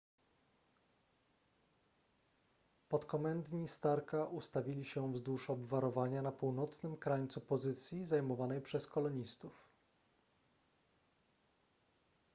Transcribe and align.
podkomendni 2.89 3.67
starka 3.67 4.25
ustawili 4.25 4.85
się 4.85 5.13
wzdłuż 5.13 5.49
obwarowania 5.49 6.21
na 6.21 6.31
północnym 6.31 6.97
krańcu 6.97 7.41
pozycji 7.41 8.05
zajmowanej 8.05 8.61
przez 8.61 8.87
kolonistów 8.87 9.67